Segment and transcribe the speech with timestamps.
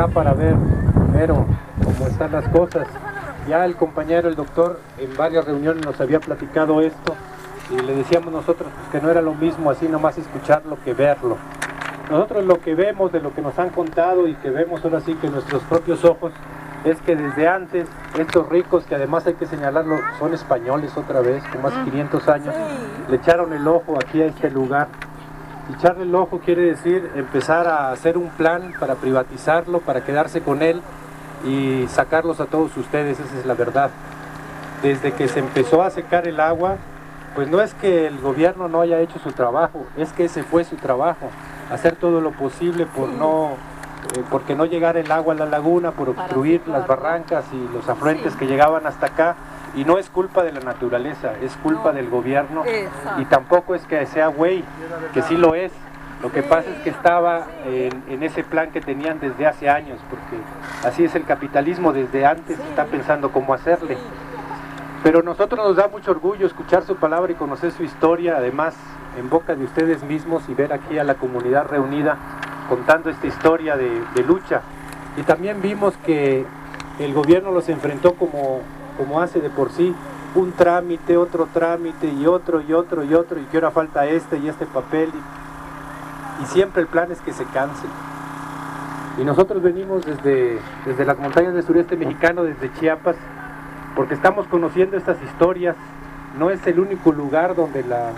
[0.00, 0.54] acá para ver
[0.94, 1.46] primero
[1.84, 2.86] cómo están las cosas.
[3.48, 7.14] Ya el compañero, el doctor, en varias reuniones nos había platicado esto
[7.70, 11.36] y le decíamos nosotros pues, que no era lo mismo así nomás escucharlo que verlo.
[12.10, 15.14] Nosotros lo que vemos de lo que nos han contado y que vemos ahora sí
[15.14, 16.32] que nuestros propios ojos
[16.84, 17.86] es que desde antes
[18.18, 22.28] estos ricos, que además hay que señalarlo, son españoles otra vez, con más de 500
[22.28, 22.54] años,
[23.08, 24.88] le echaron el ojo aquí a este lugar.
[25.76, 30.62] Echarle el ojo quiere decir empezar a hacer un plan para privatizarlo, para quedarse con
[30.62, 30.80] él
[31.44, 33.90] y sacarlos a todos ustedes, esa es la verdad.
[34.82, 36.76] Desde que se empezó a secar el agua,
[37.34, 40.64] pues no es que el gobierno no haya hecho su trabajo, es que ese fue
[40.64, 41.30] su trabajo
[41.70, 43.52] hacer todo lo posible por no
[44.16, 47.88] eh, porque no llegara el agua a la laguna, por obstruir las barrancas y los
[47.88, 49.36] afluentes que llegaban hasta acá.
[49.74, 52.64] Y no es culpa de la naturaleza, es culpa del gobierno.
[53.18, 54.64] Y tampoco es que sea güey,
[55.14, 55.72] que sí lo es.
[56.22, 59.98] Lo que pasa es que estaba en, en, ese plan que tenían desde hace años,
[60.10, 60.36] porque
[60.86, 63.96] así es el capitalismo, desde antes está pensando cómo hacerle.
[65.02, 68.74] Pero nosotros nos da mucho orgullo escuchar su palabra y conocer su historia, además
[69.18, 72.16] en boca de ustedes mismos y ver aquí a la comunidad reunida
[72.68, 74.60] contando esta historia de, lucha.
[75.16, 76.44] Y también vimos que
[76.98, 78.60] el gobierno los enfrentó como,
[78.96, 79.94] como hace de por sí,
[80.34, 84.38] un trámite, otro trámite y otro y otro y otro y que ahora falta este
[84.38, 85.10] y este papel
[86.40, 87.90] y, siempre el plan es que se cansen.
[89.18, 93.16] Y nosotros venimos desde, desde las montañas del sureste mexicano, desde Chiapas,
[93.94, 95.76] porque estamos conociendo estas historias.
[96.38, 98.12] No es el único lugar donde la,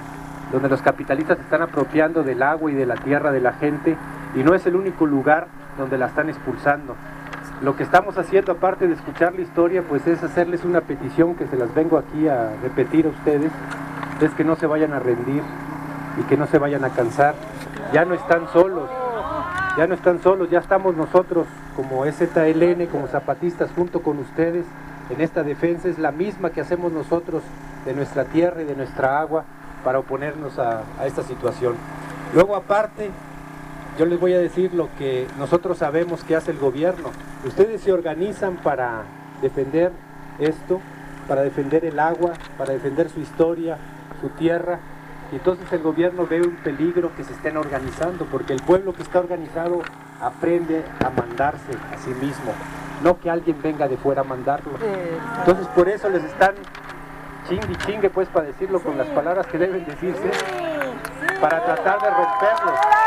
[0.52, 3.96] donde los capitalistas se están apropiando del agua y de la tierra de la gente
[4.34, 6.94] y no es el único lugar donde la están expulsando.
[7.62, 11.46] Lo que estamos haciendo, aparte de escuchar la historia, pues es hacerles una petición que
[11.46, 13.52] se las vengo aquí a repetir a ustedes,
[14.20, 15.42] es que no se vayan a rendir
[16.18, 17.34] y que no se vayan a cansar.
[17.92, 18.90] Ya no están solos,
[19.76, 21.46] ya no están solos, ya estamos nosotros
[21.76, 24.66] como EZLN, como zapatistas, junto con ustedes
[25.10, 27.42] en esta defensa, es la misma que hacemos nosotros
[27.84, 29.44] de nuestra tierra y de nuestra agua
[29.84, 31.74] para oponernos a, esta situación.
[32.34, 33.10] Luego aparte,
[33.98, 37.10] yo les voy a decir lo que nosotros sabemos que hace el gobierno.
[37.44, 39.02] Ustedes se organizan para
[39.42, 39.92] defender
[40.38, 40.80] esto,
[41.28, 43.76] para defender el agua, para defender su historia,
[44.20, 44.78] su tierra.
[45.30, 49.02] Y entonces el gobierno ve un peligro que se estén organizando, porque el pueblo que
[49.02, 49.82] está organizado
[50.20, 52.52] aprende a mandarse a sí mismo,
[53.02, 54.72] no que alguien venga de fuera a mandarlo.
[55.38, 56.54] Entonces por eso les están
[57.48, 60.30] chingue chingue pues para decirlo con las palabras que deben decirse
[61.40, 63.01] para tratar de romperlos.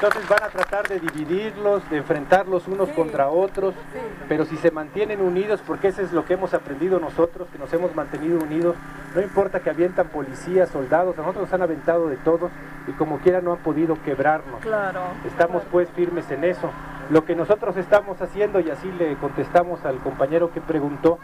[0.00, 3.74] Entonces van a tratar de dividirlos, de enfrentarlos unos contra otros,
[4.28, 7.72] pero si se mantienen unidos, porque eso es lo que hemos aprendido nosotros, que nos
[7.72, 8.76] hemos mantenido unidos,
[9.16, 12.48] no importa que avientan policías, soldados, a nosotros nos han aventado de todo
[12.86, 14.60] y como quiera no han podido quebrarnos.
[14.60, 15.00] Claro.
[15.26, 16.70] Estamos pues firmes en eso.
[17.10, 21.18] Lo que nosotros estamos haciendo, y así le contestamos al compañero que preguntó,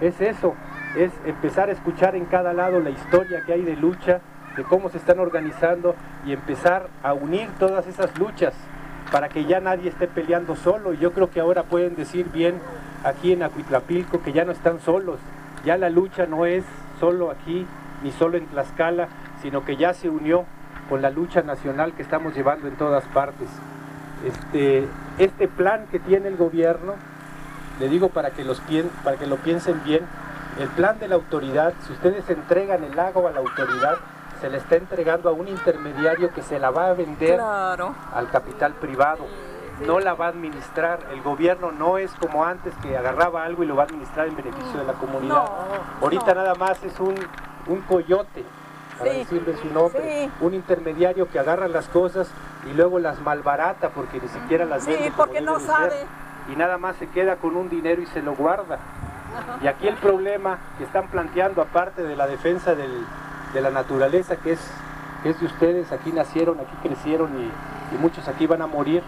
[0.00, 0.54] es eso,
[0.96, 4.22] es empezar a escuchar en cada lado la historia que hay de lucha,
[4.56, 5.94] de cómo se están organizando
[6.26, 8.54] y empezar a unir todas esas luchas
[9.10, 10.92] para que ya nadie esté peleando solo.
[10.92, 12.60] Y yo creo que ahora pueden decir bien
[13.04, 15.18] aquí en Acuitlapilco que ya no están solos,
[15.64, 16.64] ya la lucha no es
[17.00, 17.66] solo aquí
[18.02, 19.08] ni solo en Tlaxcala,
[19.42, 20.44] sino que ya se unió
[20.88, 23.48] con la lucha nacional que estamos llevando en todas partes.
[24.24, 24.86] Este,
[25.18, 26.94] este plan que tiene el gobierno,
[27.80, 28.62] le digo para que, los,
[29.02, 30.02] para que lo piensen bien,
[30.58, 33.96] el plan de la autoridad, si ustedes entregan el agua a la autoridad,
[34.40, 38.72] se le está entregando a un intermediario que se la va a vender al capital
[38.74, 39.26] privado.
[39.86, 41.00] No la va a administrar.
[41.12, 44.36] El gobierno no es como antes que agarraba algo y lo va a administrar en
[44.36, 45.44] beneficio de la comunidad.
[46.00, 47.14] Ahorita nada más es un,
[47.66, 48.44] un coyote
[48.98, 52.30] para decirle su nombre, un intermediario que agarra las cosas
[52.70, 55.04] y luego las malbarata porque ni siquiera las vende.
[55.06, 56.06] Sí, porque no sabe.
[56.52, 58.78] y nada más se queda con un dinero y se lo guarda.
[59.60, 62.76] Y aquí el problema que están planteando, aparte de la defensa
[63.54, 64.70] de la naturaleza, que es,
[65.24, 69.02] es de ustedes, aquí nacieron, aquí crecieron y, y muchos aquí van a morir,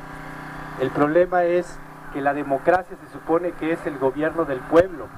[0.80, 1.78] el problema es
[2.15, 5.09] que la democracia se supone que es el gobierno del pueblo.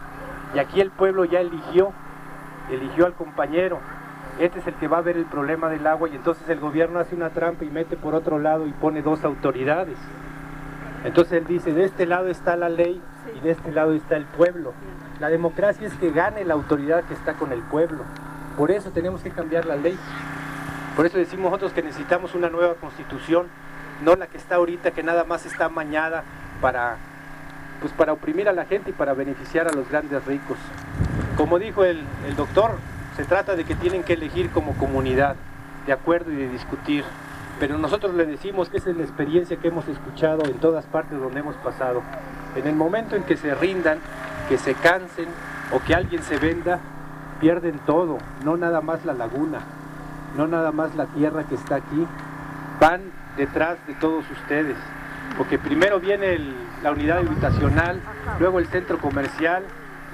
[0.55, 1.93] Y aquí el pueblo ya eligió,
[2.71, 3.79] eligió al compañero,
[4.39, 7.01] este es el que va a ver el problema del agua y entonces el gobierno
[7.01, 9.99] hace una trampa y mete por otro lado y pone dos autoridades.
[11.05, 13.01] Entonces él dice, de este lado está la ley
[13.37, 14.73] y de este lado está el pueblo.
[15.19, 18.05] La democracia es que gane la autoridad que está con el pueblo.
[18.59, 19.97] Por eso tenemos que cambiar la ley.
[20.97, 23.47] Por eso decimos nosotros que necesitamos una nueva constitución,
[24.05, 26.25] no la que está ahorita, que nada más está mañada
[26.61, 26.97] para,
[27.81, 30.59] pues para oprimir a la gente y para beneficiar a los grandes ricos.
[31.37, 32.73] Como dijo el, el doctor,
[33.17, 35.37] se trata de que tienen que elegir como comunidad,
[35.87, 37.05] de acuerdo y de discutir.
[37.61, 41.19] pero nosotros le decimos que esa es la experiencia que hemos escuchado en todas partes
[41.21, 42.03] donde hemos pasado.
[42.57, 44.01] En el momento en que se rindan,
[44.49, 45.29] que se cansen
[45.73, 46.81] o que alguien se venda,
[47.41, 49.61] pierden todo, no nada más la laguna,
[50.37, 52.07] no nada más la tierra que está aquí,
[52.81, 53.01] van
[53.37, 54.77] detrás de todos ustedes,
[55.37, 56.39] porque primero viene
[56.83, 58.01] la unidad habitacional,
[58.39, 59.65] luego el centro comercial,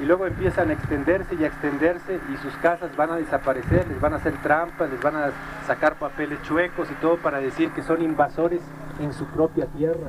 [0.01, 4.01] y luego empiezan a extenderse y a extenderse y sus casas van a desaparecer, les
[4.01, 5.31] van a hacer trampas, les van a
[5.67, 8.61] sacar papeles chuecos y todo para decir que son invasores
[9.01, 10.09] en su propia tierra.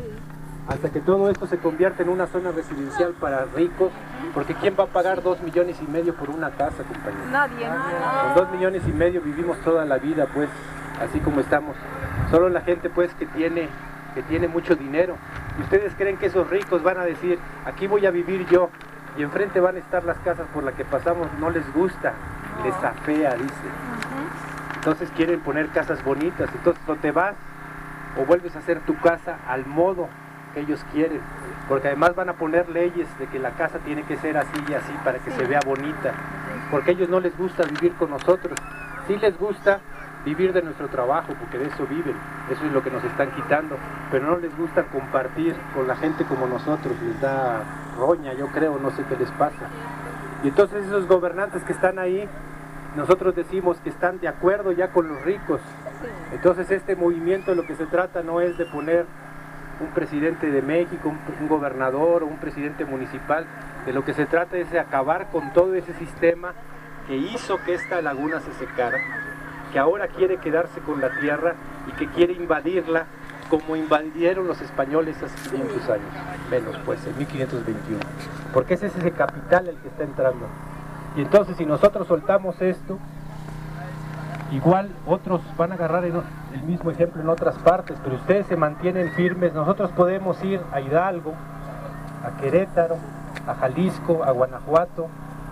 [0.67, 3.91] Hasta que todo esto se convierte en una zona residencial para ricos,
[4.33, 7.27] porque ¿quién va a pagar dos millones y medio por una casa, compañeros?
[7.31, 7.67] Nadie.
[7.67, 10.49] Con dos millones y medio vivimos toda la vida, pues,
[10.99, 11.75] así como estamos.
[12.31, 13.69] Solo la gente, pues, que tiene,
[14.15, 15.17] que tiene mucho dinero.
[15.59, 18.69] ¿Y ustedes creen que esos ricos van a decir, aquí voy a vivir yo,
[19.17, 22.13] y enfrente van a estar las casas por las que pasamos, no les gusta,
[22.63, 23.69] les afea, dice.
[24.75, 27.35] Entonces quieren poner casas bonitas, entonces o te vas
[28.19, 30.09] o vuelves a hacer tu casa al modo
[30.55, 31.19] que ellos quieren,
[31.67, 34.73] porque además van a poner leyes de que la casa tiene que ser así y
[34.73, 36.13] así para que se vea bonita,
[36.71, 38.57] porque a ellos no les gusta vivir con nosotros,
[39.07, 39.81] sí les gusta
[40.23, 42.15] vivir de nuestro trabajo, porque de eso viven,
[42.49, 43.75] eso es lo que nos están quitando,
[44.09, 47.61] pero no les gusta compartir con la gente como nosotros, les da
[47.99, 49.69] roña, yo creo, no sé qué les pasa.
[50.43, 52.27] Y entonces esos gobernantes que están ahí,
[52.95, 55.59] nosotros decimos que están de acuerdo ya con los ricos.
[56.31, 59.05] Entonces este movimiento lo que se trata no es de poner
[59.79, 63.45] un presidente de México, un, gobernador o un presidente municipal,
[63.85, 66.53] de lo que se trata es de acabar con todo ese sistema
[67.07, 68.97] que hizo que esta laguna se secara,
[69.71, 71.55] que ahora quiere quedarse con la tierra
[71.87, 73.05] y que quiere invadirla
[73.49, 76.13] como invadieron los españoles hace 500 años,
[76.49, 77.99] menos pues, en 1521.
[78.53, 80.47] Porque ese es ese capital el que está entrando.
[81.15, 82.97] Y entonces si nosotros soltamos esto,
[84.51, 89.11] igual otros van a agarrar el mismo ejemplo en otras partes, pero ustedes se mantienen
[89.13, 91.33] firmes, nosotros podemos ir a Hidalgo,
[92.23, 92.97] a Querétaro,
[93.47, 95.07] a Jalisco, a Guanajuato,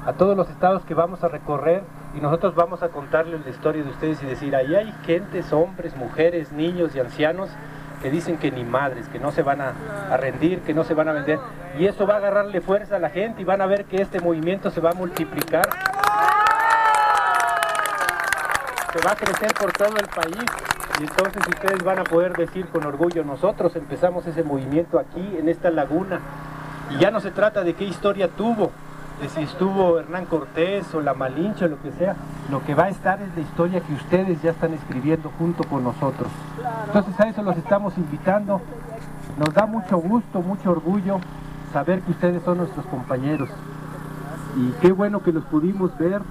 [0.05, 1.83] a todos los estados que vamos a recorrer
[2.15, 5.95] y nosotros vamos a contarles la historia de ustedes y decir, ahí hay gentes, hombres,
[5.95, 7.49] mujeres, niños y ancianos
[8.01, 9.73] que dicen que ni madres, que no se van a,
[10.17, 11.39] rendir, que no se van a vender.
[11.79, 14.19] Y eso va a agarrarle fuerza a la gente y van a ver que este
[14.19, 15.69] movimiento se va a multiplicar.
[18.93, 20.45] Se va a crecer por todo el país.
[20.99, 25.49] Y entonces ustedes van a poder decir con orgullo, nosotros empezamos ese movimiento aquí, en
[25.49, 26.19] esta laguna.
[26.91, 28.69] Y ya no se trata de qué historia tuvo,
[29.19, 32.15] de si estuvo Hernán Cortés o la Malinche o lo que sea,
[32.51, 35.83] lo que va a estar es la historia que ustedes ya están escribiendo junto con
[35.83, 36.29] nosotros.
[36.85, 38.61] Entonces a eso los estamos invitando.
[39.39, 41.19] Nos da mucho gusto, mucho orgullo
[41.71, 43.49] saber que ustedes son nuestros compañeros.
[44.55, 46.21] Y qué bueno que los pudimos ver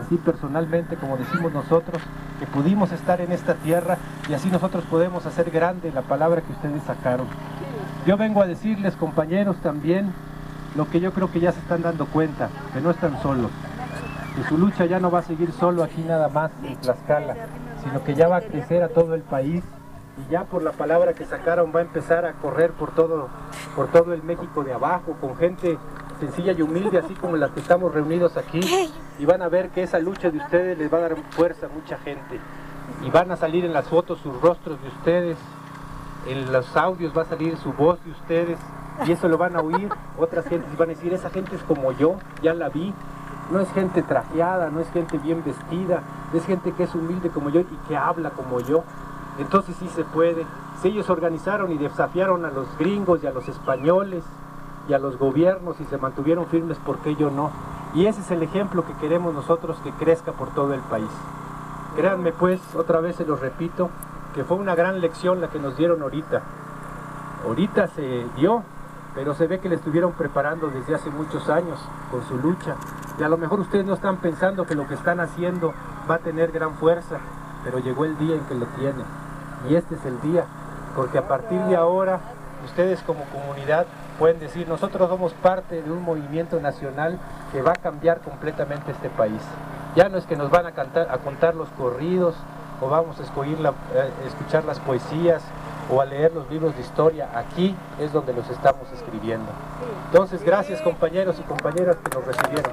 [0.00, 2.02] así personalmente, como decimos nosotros,
[2.38, 3.98] que pudimos estar en esta tierra
[4.28, 7.26] y así nosotros podemos hacer grande la palabra que ustedes sacaron.
[8.06, 10.12] Yo vengo a decirles, compañeros, también
[10.76, 13.50] lo que yo creo que ya se están dando cuenta, que no están solos,
[14.36, 17.36] que su lucha ya no va a seguir solo aquí nada más en Tlaxcala,
[17.82, 19.62] sino que ya va a crecer a todo el país
[20.16, 23.28] y ya por la palabra que sacaron va a empezar a correr por todo,
[23.74, 25.78] por todo el México de abajo, con gente
[26.20, 28.60] sencilla y humilde, así como las que estamos reunidos aquí,
[29.18, 31.68] y van a ver que esa lucha de ustedes les va a dar fuerza a
[31.68, 32.40] mucha gente,
[33.02, 35.38] y van a salir en las fotos sus rostros de ustedes,
[36.26, 38.58] en los audios va a salir su voz de ustedes,
[39.06, 41.62] y eso lo van a oír otras gentes y van a decir, esa gente es
[41.64, 42.94] como yo, ya la vi,
[43.50, 46.02] no es gente trajeada, no es gente bien vestida,
[46.32, 48.84] es gente que es humilde como yo y que habla como yo.
[49.38, 50.46] Entonces sí se puede.
[50.80, 54.24] Si ellos organizaron y desafiaron a los gringos y a los españoles
[54.88, 57.50] y a los gobiernos y se mantuvieron firmes, ¿por qué yo no?
[57.94, 61.10] Y ese es el ejemplo que queremos nosotros que crezca por todo el país.
[61.96, 63.90] Créanme pues, otra vez se los repito,
[64.34, 66.42] que fue una gran lección la que nos dieron ahorita.
[67.46, 68.64] Ahorita se dio
[69.14, 71.78] pero se ve que le estuvieron preparando desde hace muchos años
[72.10, 72.74] con su lucha.
[73.18, 75.72] Y a lo mejor ustedes no están pensando que lo que están haciendo
[76.10, 77.18] va a tener gran fuerza,
[77.62, 79.04] pero llegó el día en que lo tiene.
[79.68, 80.44] Y este es el día,
[80.96, 82.20] porque a partir de ahora
[82.64, 83.86] ustedes como comunidad
[84.18, 87.18] pueden decir, nosotros somos parte de un movimiento nacional
[87.52, 89.42] que va a cambiar completamente este país.
[89.96, 92.34] Ya no es que nos van a, cantar, a contar los corridos
[92.80, 95.42] o vamos a eh, escuchar las poesías
[95.90, 99.50] o a leer los libros de historia, aquí es donde los estamos escribiendo.
[100.06, 102.72] Entonces, gracias compañeros y compañeras que nos recibieron.